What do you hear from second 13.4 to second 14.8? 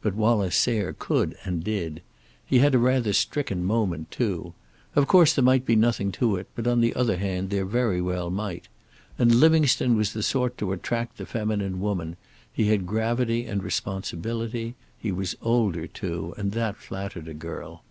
and responsibility.